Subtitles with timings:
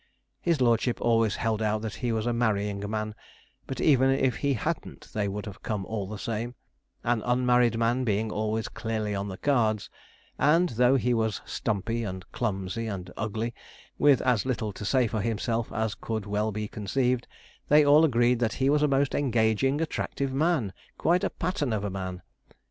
[0.41, 3.13] His lordship always held out that he was a marrying man;
[3.67, 6.55] but even if he hadn't they would have come all the same,
[7.03, 9.91] an unmarried man being always clearly on the cards;
[10.39, 13.53] and though he was stumpy, and clumsy, and ugly,
[13.99, 17.27] with as little to say for himself as could well be conceived,
[17.69, 21.83] they all agreed that he was a most engaging, attractive man quite a pattern of
[21.83, 22.23] a man.